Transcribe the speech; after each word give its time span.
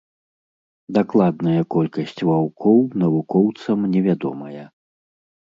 Дакладная 0.95 1.61
колькасць 1.75 2.15
ваўкоў 2.31 2.79
навукоўцам 3.03 3.87
невядомая. 3.93 4.65